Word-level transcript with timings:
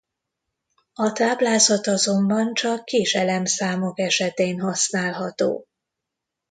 A 0.93 1.11
táblázat 1.11 1.87
azonban 1.87 2.53
csak 2.53 2.85
kis 2.85 3.13
elemszámok 3.13 3.99
esetén 3.99 4.59
használható. 4.59 5.67